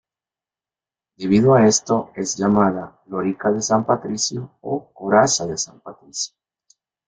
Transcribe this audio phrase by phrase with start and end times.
[1.15, 6.33] Debido a esto es llamada "Lorica de San Patricio" o "Coraza de San Patricio".